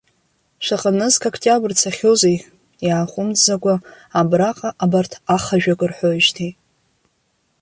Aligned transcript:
Шаҟа 0.65 0.91
нызқь 0.97 1.25
октиабр 1.29 1.71
цахьоузеи, 1.79 2.37
иааҟәымҵӡакәа, 2.87 3.75
абраҟа 4.19 4.69
абарҭ 4.83 5.11
ахажәак 5.35 5.81
рҳәоижьҭеи! 5.89 6.51